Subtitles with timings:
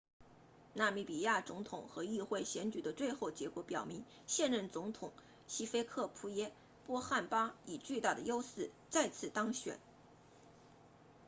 [0.73, 5.11] 纳米比亚 namibian 总统和议会选举的最后结果表明现任总统
[5.45, 6.51] 希菲克普耶
[6.87, 9.77] 波汉巴 hifikepunye pohamba 以巨大的优势再次当选